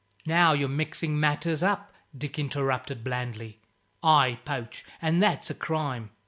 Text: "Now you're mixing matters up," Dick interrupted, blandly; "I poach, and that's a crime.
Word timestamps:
"Now 0.25 0.53
you're 0.53 0.67
mixing 0.67 1.19
matters 1.19 1.61
up," 1.61 1.93
Dick 2.17 2.39
interrupted, 2.39 3.03
blandly; 3.03 3.59
"I 4.01 4.39
poach, 4.45 4.83
and 4.99 5.21
that's 5.21 5.51
a 5.51 5.53
crime. 5.53 6.09